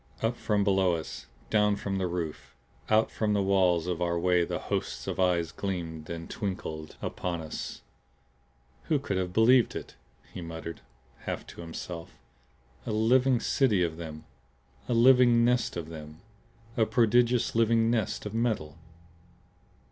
[0.23, 2.55] Up from below us, down from the roof,
[2.89, 7.39] out from the walls of our way the hosts of eyes gleamed and twinkled upon
[7.39, 7.83] us.
[8.85, 9.93] "Who could have believed it?"
[10.33, 10.81] he muttered,
[11.25, 12.17] half to himself.
[12.87, 14.23] "A living city of them!
[14.89, 16.21] A living nest of them;
[16.75, 18.79] a prodigious living nest of metal!"